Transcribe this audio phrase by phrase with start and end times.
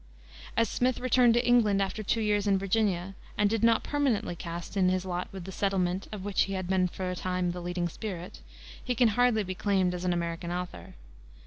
[0.57, 4.75] As Smith returned to England after two years in Virginia, and did not permanently cast
[4.75, 7.61] in his lot with the settlement of which he had been for a time the
[7.61, 8.41] leading spirit,
[8.83, 10.95] he can hardly be claimed as an American author.